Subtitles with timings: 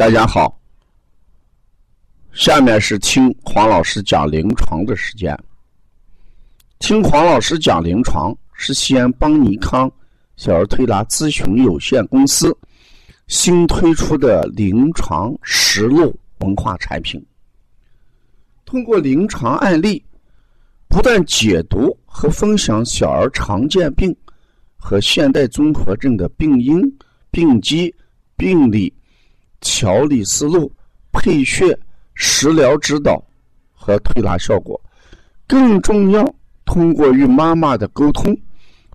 [0.00, 0.58] 大家好，
[2.32, 5.38] 下面是听黄老师讲临床的时间。
[6.78, 9.92] 听黄老师讲临床是西安邦尼康
[10.38, 12.56] 小儿推拿咨询有限公司
[13.28, 17.22] 新推出的临床实录文化产品。
[18.64, 20.02] 通过临床案例，
[20.88, 24.16] 不断解读和分享小儿常见病
[24.78, 26.80] 和现代综合症的病因、
[27.30, 27.94] 病机、
[28.34, 28.90] 病理。
[29.60, 30.72] 调理思路、
[31.12, 31.78] 配穴、
[32.14, 33.22] 食疗指导
[33.72, 34.80] 和推拿效果，
[35.46, 38.36] 更重要，通过与妈妈的沟通，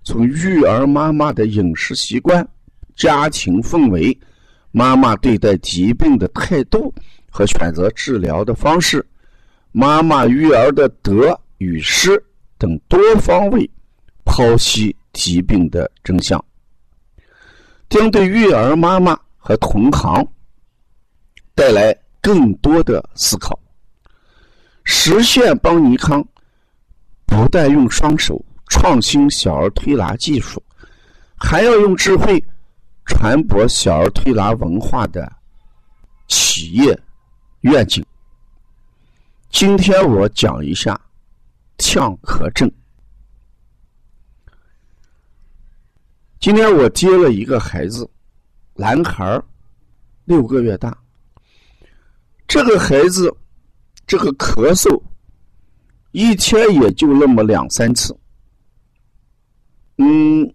[0.04, 2.46] 从育儿妈妈的饮食习惯、
[2.94, 4.16] 家庭氛围、
[4.70, 6.92] 妈妈对待疾病的态度
[7.30, 9.04] 和选择治疗的方式、
[9.72, 12.22] 妈妈育儿的得与失
[12.58, 13.68] 等多方位
[14.24, 16.42] 剖析疾病的真相，
[17.88, 20.26] 将对育儿妈妈和同行。
[21.56, 23.58] 带来更多的思考，
[24.84, 26.22] 实现邦尼康
[27.24, 30.62] 不但用双手创新小儿推拿技术，
[31.34, 32.44] 还要用智慧
[33.06, 35.32] 传播小儿推拿文化的
[36.28, 36.96] 企业
[37.62, 38.04] 愿景。
[39.48, 41.00] 今天我讲一下
[41.78, 42.70] 呛咳症。
[46.38, 48.06] 今天我接了一个孩子，
[48.74, 49.42] 男孩
[50.26, 50.94] 六个月大。
[52.48, 53.34] 这个孩子，
[54.06, 55.02] 这个咳嗽，
[56.12, 58.16] 一天也就那么两三次，
[59.98, 60.54] 嗯，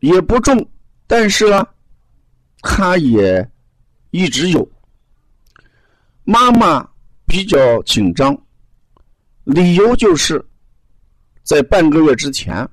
[0.00, 0.66] 也不重，
[1.06, 1.66] 但是呢，
[2.62, 3.46] 他也
[4.10, 4.66] 一直有。
[6.24, 6.88] 妈妈
[7.26, 8.36] 比较紧张，
[9.44, 10.42] 理由就是
[11.42, 12.66] 在半个月之前，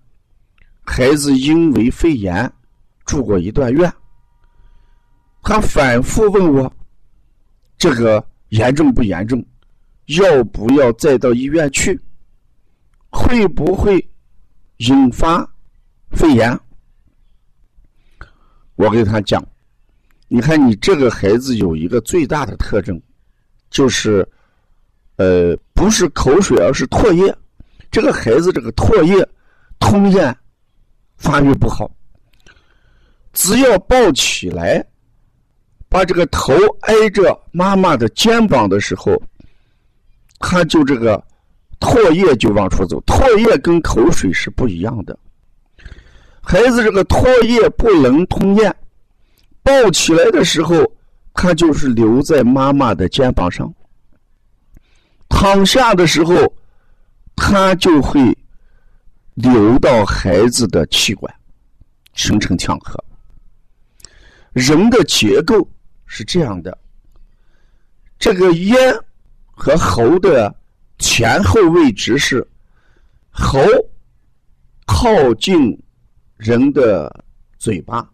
[0.86, 2.50] 孩子因为肺炎
[3.06, 3.94] 住过一段院，
[5.44, 6.74] 他反复问我
[7.78, 8.26] 这个。
[8.50, 9.46] 严重不严重？
[10.08, 12.00] 要不要再到医院去？
[13.10, 14.10] 会不会
[14.78, 15.46] 引发
[16.12, 16.58] 肺炎？
[18.76, 19.46] 我给他讲，
[20.28, 23.02] 你看你这个孩子有一个最大的特征，
[23.70, 24.28] 就是
[25.18, 27.36] 呃，不是口水，而是唾液。
[27.90, 29.28] 这个孩子这个唾液
[29.80, 30.38] 通咽
[31.18, 31.90] 发育不好，
[33.34, 34.86] 只要抱起来。
[35.90, 39.22] 把这个头挨着妈妈的肩膀的时候，
[40.40, 41.24] 他就这个
[41.80, 43.02] 唾液就往出走。
[43.04, 45.18] 唾液跟口水是不一样的。
[46.42, 48.76] 孩子这个唾液不能吞咽，
[49.64, 50.76] 抱起来的时候，
[51.34, 53.74] 他就是留在妈妈的肩膀上。
[55.30, 56.36] 躺下的时候，
[57.36, 58.38] 他就会
[59.36, 61.34] 流到孩子的气管，
[62.14, 62.98] 形成呛咳。
[64.52, 65.66] 人的结构。
[66.08, 66.76] 是这样的，
[68.18, 68.78] 这个咽
[69.52, 70.56] 和喉的
[70.98, 72.46] 前后位置是
[73.30, 73.60] 喉
[74.86, 75.78] 靠近
[76.38, 77.24] 人的
[77.60, 78.10] 嘴巴，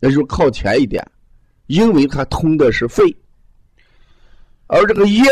[0.00, 1.06] 也就是靠前一点，
[1.66, 3.04] 因为它通的是肺，
[4.66, 5.24] 而这个咽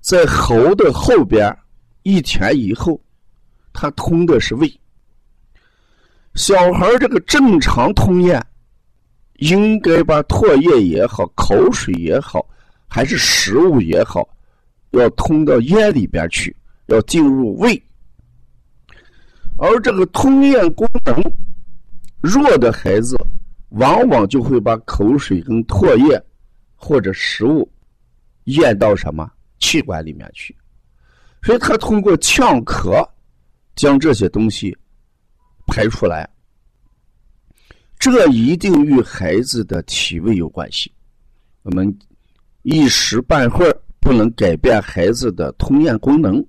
[0.00, 1.56] 在喉的后边
[2.02, 3.00] 一前一后，
[3.72, 4.80] 它通的是胃。
[6.34, 8.44] 小孩这个正常通咽。
[9.38, 12.46] 应该把唾液也好，口水也好，
[12.88, 14.28] 还是食物也好，
[14.90, 16.54] 要通到咽里边去，
[16.86, 17.80] 要进入胃。
[19.58, 21.14] 而这个通咽功能
[22.20, 23.16] 弱的孩子，
[23.70, 26.22] 往往就会把口水跟唾液
[26.74, 27.70] 或者食物
[28.44, 30.54] 咽到什么气管里面去，
[31.42, 33.06] 所以他通过呛咳
[33.74, 34.76] 将这些东西
[35.66, 36.28] 排出来。
[37.98, 40.92] 这一定与孩子的体位有关系。
[41.62, 41.98] 我们
[42.62, 46.44] 一时半会儿不能改变孩子的吞咽功能，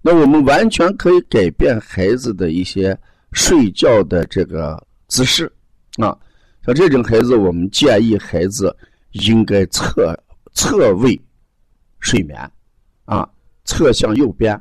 [0.00, 2.98] 那我们完全可以改变孩子的一些
[3.32, 5.50] 睡觉的这个姿势
[5.96, 6.16] 啊。
[6.64, 8.74] 像这种孩子，我们建议孩子
[9.12, 10.18] 应该侧
[10.54, 11.20] 侧位
[12.00, 12.50] 睡眠
[13.04, 13.28] 啊，
[13.64, 14.58] 侧向右边，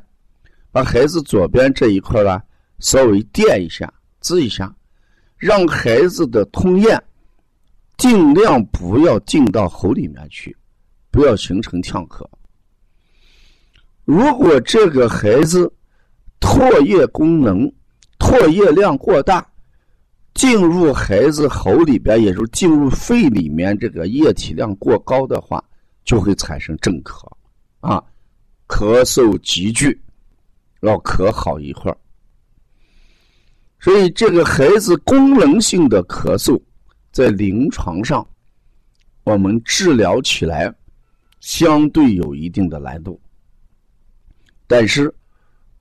[0.71, 2.41] 把孩子左边这一块呢
[2.79, 4.75] 稍微垫一下，支一下。
[5.43, 7.03] 让孩子的吞咽
[7.97, 10.55] 尽量不要进到喉里面去，
[11.11, 12.25] 不要形成呛咳。
[14.05, 15.69] 如果这个孩子
[16.39, 17.69] 唾液功能、
[18.19, 19.45] 唾液量过大，
[20.33, 25.61] 进入孩子喉里边，也就是进入肺里面，这个液体量过高的话，
[26.05, 27.27] 就会产生症咳，
[27.81, 28.01] 啊，
[28.69, 30.01] 咳嗽急剧，
[30.79, 31.97] 要咳好一会儿。
[33.83, 36.57] 所以，这个孩子功能性的咳嗽，
[37.11, 38.25] 在临床上
[39.25, 40.73] 我们治疗起来
[41.41, 43.19] 相对有一定的难度。
[44.67, 45.13] 但是，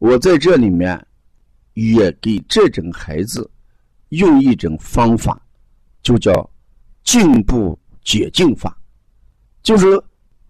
[0.00, 1.00] 我在这里面
[1.74, 3.48] 也给这种孩子
[4.08, 5.40] 用一种方法，
[6.02, 6.50] 就叫
[7.04, 8.76] 颈部解颈法，
[9.62, 9.86] 就是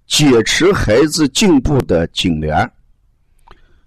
[0.07, 2.57] 解持孩子颈部的颈联。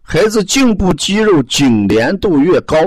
[0.03, 2.77] 孩子颈部肌肉颈连度越高，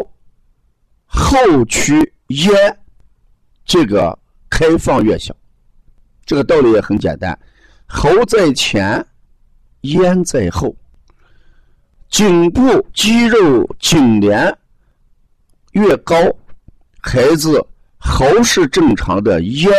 [1.08, 2.54] 后区咽
[3.64, 4.16] 这个
[4.48, 5.34] 开放越小。
[6.24, 7.36] 这个道理也很简单，
[7.86, 9.04] 喉在前，
[9.80, 10.76] 咽在后。
[12.10, 14.56] 颈部肌肉颈连
[15.72, 16.14] 越高，
[17.00, 17.62] 孩子
[17.98, 19.70] 喉是正常的，咽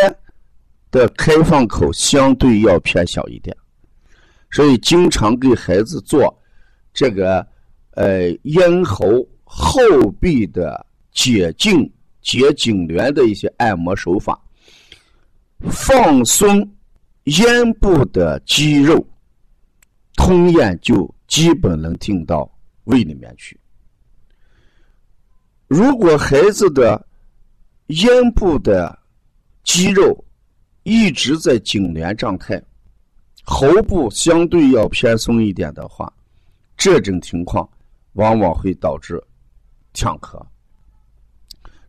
[0.92, 3.56] 的开放口相对要偏小一点，
[4.52, 6.36] 所以经常给孩子做
[6.94, 7.46] 这个
[7.92, 9.06] 呃咽喉
[9.44, 9.82] 后
[10.20, 10.86] 壁的
[11.20, 14.40] 解颈解颈连的一些按摩手法，
[15.70, 16.60] 放松
[17.26, 19.06] 咽部的肌肉，
[20.16, 21.14] 通咽就。
[21.30, 22.52] 基本能进到
[22.86, 23.56] 胃里面去。
[25.68, 27.06] 如果孩子的
[27.90, 28.98] 咽部的
[29.64, 30.26] 肌肉
[30.82, 32.60] 一直在颈连状态，
[33.44, 36.12] 喉部相对要偏松一点的话，
[36.76, 37.70] 这种情况
[38.14, 39.24] 往往会导致
[39.94, 40.44] 呛咳。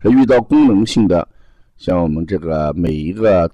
[0.08, 1.28] 遇到功能性的，
[1.76, 3.50] 像我们这个每一个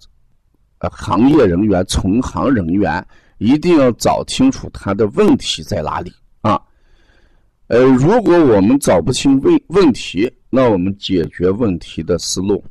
[0.79, 3.05] 呃行业人员、从行人员。
[3.39, 6.11] 一定要找清楚他的问题在哪里
[6.41, 6.59] 啊！
[7.67, 12.65] 呃，如果我们找不清问问题，那我们解决问题的思路，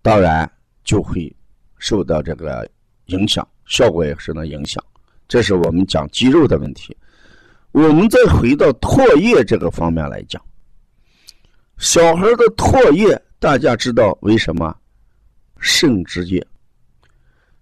[0.00, 0.48] 当然
[0.84, 1.34] 就会
[1.78, 2.64] 受到这个
[3.06, 4.80] 影响，效果也受到影响。
[5.26, 6.96] 这是我们讲肌肉的问题。
[7.72, 10.40] 我们再回到唾液这个方面来讲，
[11.78, 14.74] 小孩的唾液，大家知道为什么？
[15.58, 16.44] 肾之液。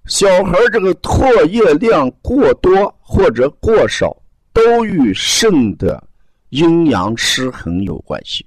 [0.07, 4.17] 小孩这个唾液量过多或者过少，
[4.53, 6.03] 都与肾的
[6.49, 8.45] 阴阳失衡有关系。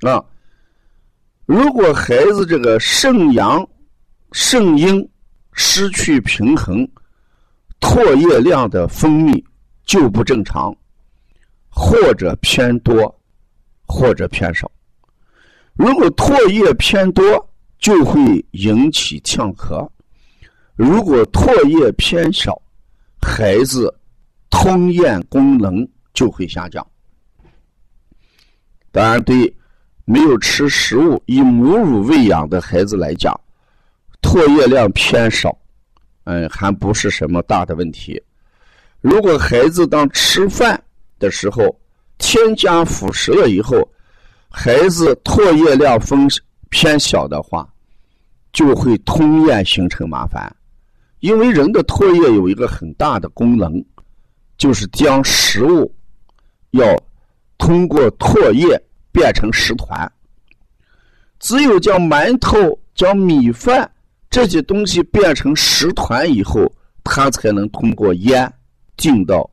[0.00, 0.24] 啊，
[1.46, 3.66] 如果孩子这个肾阳、
[4.32, 5.06] 肾阴
[5.52, 6.88] 失去平衡，
[7.80, 9.44] 唾液量的分泌
[9.84, 10.74] 就不正常，
[11.68, 13.20] 或者偏多，
[13.86, 14.70] 或者偏少。
[15.74, 17.24] 如果唾液偏多，
[17.78, 19.88] 就会引起呛咳。
[20.76, 22.60] 如果唾液偏少，
[23.20, 23.92] 孩子
[24.50, 26.86] 吞咽功能就会下降。
[28.92, 29.52] 当然，对
[30.04, 33.38] 没有吃食物、以母乳喂养的孩子来讲，
[34.22, 35.56] 唾液量偏少，
[36.24, 38.22] 嗯，还不是什么大的问题。
[39.00, 40.82] 如果孩子当吃饭
[41.18, 41.76] 的时候
[42.18, 43.76] 添加辅食了以后，
[44.48, 46.28] 孩子唾液量分
[46.70, 47.68] 偏小的话，
[48.52, 50.54] 就会吞咽形成麻烦。
[51.20, 53.84] 因为人的唾液有一个很大的功能，
[54.58, 55.92] 就是将食物
[56.72, 56.84] 要
[57.56, 58.80] 通过唾液
[59.10, 60.10] 变成食团。
[61.40, 63.90] 只有将馒头、将米饭
[64.30, 66.70] 这些东西变成食团以后，
[67.02, 68.52] 它才能通过咽
[68.96, 69.48] 进到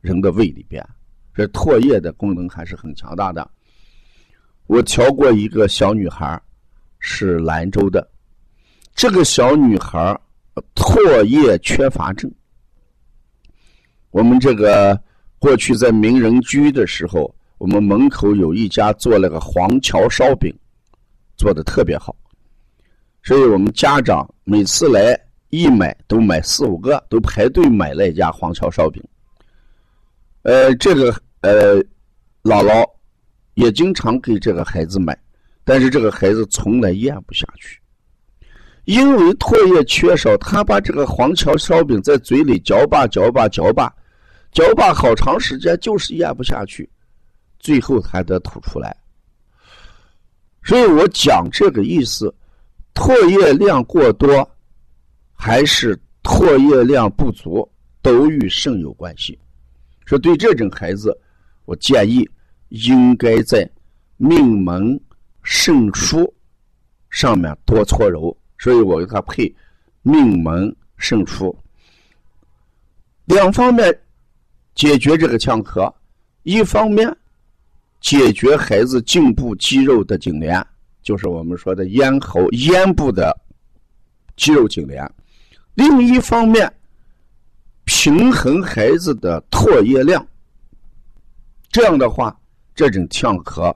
[0.00, 0.86] 人的胃里边。
[1.34, 3.48] 这唾液的功能还是很强大的。
[4.66, 6.40] 我调过一个小女孩，
[6.98, 8.08] 是兰州的，
[8.94, 10.18] 这个小女孩。
[10.74, 12.30] 唾液缺乏症，
[14.10, 15.00] 我们这个
[15.38, 20.52] 过去在名人居的时候，我们门口有一家做那个黄桥烧饼，
[21.36, 22.14] 做的特别好，
[23.22, 29.02] 所以我们家长每次来一买都买四五个，都排队买那家黄桥烧饼。
[30.42, 31.76] 呃，这个呃，
[32.42, 32.84] 姥姥
[33.54, 35.18] 也经常给这个孩子买，
[35.64, 37.80] 但是这个孩子从来咽不下去。
[38.84, 43.94] 因为唾液缺少，他把这个黄桥烧饼在嘴里嚼吧嚼吧嚼吧，
[44.52, 46.88] 嚼吧好长时间，就是咽不下去，
[47.58, 48.96] 最后还得吐出来。
[50.62, 52.34] 所以我讲这个意思，
[52.94, 54.48] 唾液量过多
[55.32, 57.70] 还是唾液量不足，
[58.02, 59.38] 都与肾有关系。
[60.04, 61.16] 说对这种孩子，
[61.70, 62.28] 我建议
[62.70, 63.70] 应该在
[64.16, 65.00] 命门
[65.44, 66.28] 肾腧
[67.10, 68.36] 上面多搓揉。
[68.58, 69.54] 所以我给他配
[70.02, 71.56] 命门肾腧，
[73.26, 73.96] 两方面
[74.74, 75.90] 解决这个呛咳，
[76.42, 77.16] 一方面
[78.00, 80.66] 解决孩子颈部肌肉的颈联，
[81.02, 83.34] 就是我们说的咽喉咽部的
[84.34, 85.06] 肌肉颈联；
[85.74, 86.70] 另一方面
[87.84, 90.26] 平衡孩子的唾液量。
[91.70, 92.36] 这样的话，
[92.74, 93.74] 这种呛咳，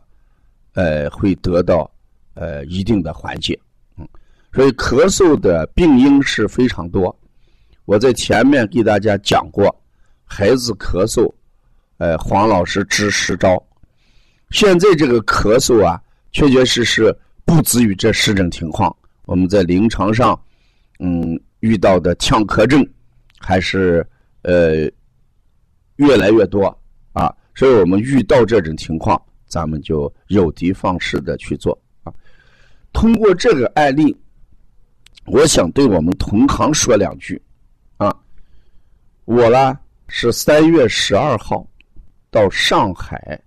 [0.74, 1.90] 呃，会得到
[2.34, 3.58] 呃一定的缓解。
[3.96, 4.06] 嗯
[4.52, 7.16] 所以咳嗽的病因是非常多。
[7.86, 9.74] 我在前面给大家讲过，
[10.24, 11.28] 孩子咳嗽，
[11.98, 13.60] 呃，黄老师支十招。
[14.50, 17.12] 现在这个咳嗽啊，确确实实
[17.44, 18.94] 不止于这十种情况。
[19.24, 20.40] 我们在临床上，
[21.00, 22.86] 嗯，遇到的呛咳症
[23.40, 24.06] 还是
[24.42, 24.88] 呃
[25.96, 26.66] 越来越多
[27.12, 27.34] 啊。
[27.54, 32.12] 所以我们遇到这种情况，咱们就有的放矢的去做啊。
[32.92, 34.16] 通过这个案例，
[35.26, 37.40] 我想对我们同行说两句
[37.96, 38.14] 啊。
[39.24, 41.66] 我呢是三月十二号
[42.30, 43.40] 到上海。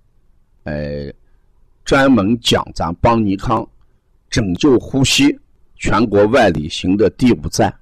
[0.63, 1.11] 呃，
[1.85, 3.65] 专门讲咱邦尼康
[4.29, 5.33] 拯救呼吸
[5.77, 7.73] 全国万里行的第五站。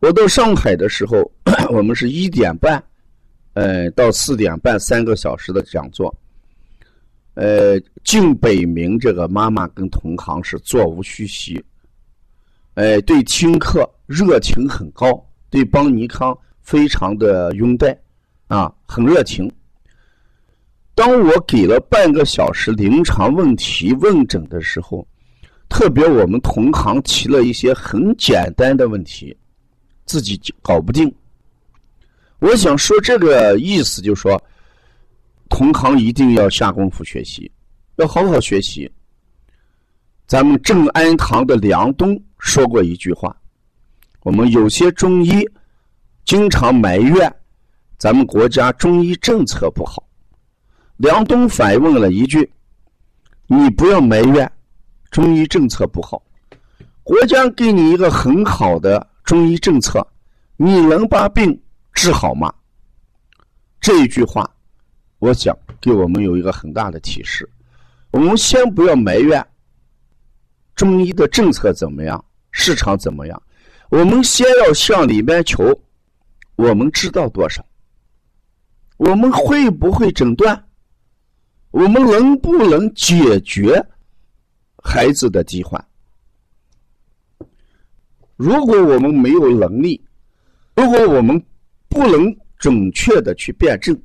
[0.00, 1.18] 我到上海的时候，
[1.70, 2.82] 我们是一点半，
[3.58, 6.14] 呃，到四点半三个小时的讲座。
[7.34, 11.60] 呃，敬北明这个妈妈跟同行是座无虚席，
[12.74, 17.98] 呃，对听课热情很高，对邦尼康非常的拥戴，
[18.46, 19.50] 啊，很热情。
[20.94, 25.04] 当我给了半个小时临床问题问诊的时候，
[25.68, 29.36] 特别我们同行提了一些很简单的问题，
[30.04, 31.12] 自己搞不定。
[32.40, 34.40] 我想说这个意思，就是说，
[35.48, 37.50] 同行一定要下功夫学习，
[37.96, 38.90] 要好好学习。
[40.26, 43.36] 咱们正安堂的梁东说过一句话：
[44.22, 45.48] 我们有些中医
[46.24, 47.34] 经常埋怨
[47.96, 50.06] 咱们国家中医政策不好。
[50.96, 52.48] 梁东反问了一句
[53.48, 54.50] ：“你不要埋怨
[55.10, 56.22] 中医政策不好，
[57.02, 60.06] 国家给你一个很好的中医政策，
[60.56, 61.58] 你能把病
[61.98, 62.54] 治好吗？”
[63.80, 64.48] 这一句话，
[65.18, 67.48] 我想给我们有一个很大的提示。
[68.12, 69.44] 我们先不要埋怨
[70.74, 73.42] 中医的政策怎么样，市场怎么样，
[73.90, 75.78] 我们先要向里面求：
[76.56, 77.64] 我们知道多少？
[78.96, 80.64] 我们会不会诊断？
[81.70, 83.84] 我们能不能解决
[84.82, 85.84] 孩子的疾患？
[88.36, 90.02] 如果我们没有能力，
[90.76, 91.44] 如果我们
[91.88, 93.98] 不能准确的去辩证，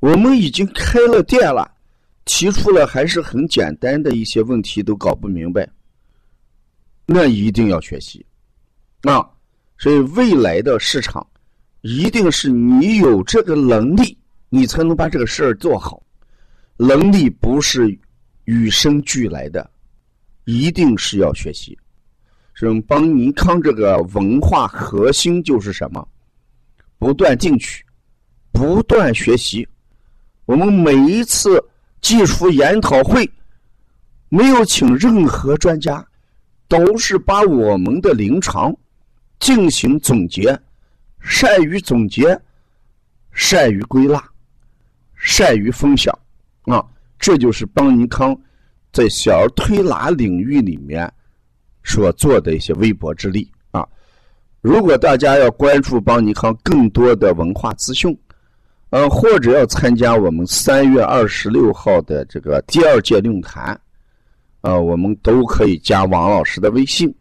[0.00, 1.70] 我们已经开了店了，
[2.24, 5.68] 提出了还是很简单的一些问题都搞不明白，
[7.06, 8.24] 那一定要学习
[9.02, 9.28] 啊！
[9.78, 11.24] 所以未来的市场
[11.82, 16.02] 一定是你有这个能力，你才能把这个事儿做好。
[16.76, 17.96] 能力不是
[18.44, 19.70] 与生俱来的，
[20.44, 21.78] 一定是要学习。
[22.54, 26.06] 所以邦尼康这个文化核心就是什么？
[26.98, 27.84] 不断进取，
[28.52, 29.66] 不断学习。
[30.46, 31.62] 我们每一次
[32.00, 33.30] 技术研讨会，
[34.28, 36.04] 没有请任何专家，
[36.66, 38.74] 都是把我们的临床
[39.38, 40.58] 进行总结，
[41.20, 42.40] 善于总结，
[43.32, 44.22] 善于归纳，
[45.14, 46.16] 善于分享。
[46.62, 46.84] 啊，
[47.18, 48.38] 这就是邦尼康
[48.92, 51.10] 在小儿推拿领域里面
[51.84, 53.50] 所做的一些微薄之力！
[54.60, 58.16] 如果大家要关注邦尼康更多的文化资讯，
[58.90, 63.80] 呃，或者要参加我们三月二十六号的这个第二届论坛，
[64.62, 67.14] 呃，我们都可以加王老师的微信：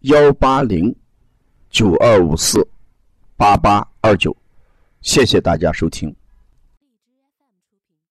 [0.00, 0.94] 幺八零
[1.70, 2.66] 九二五四
[3.36, 4.36] 八八二九。
[5.00, 6.14] 谢谢大家收听。